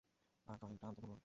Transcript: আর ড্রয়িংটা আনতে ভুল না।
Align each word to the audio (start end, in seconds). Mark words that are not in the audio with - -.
আর 0.47 0.55
ড্রয়িংটা 0.59 0.85
আনতে 0.87 1.01
ভুল 1.01 1.11
না। 1.11 1.17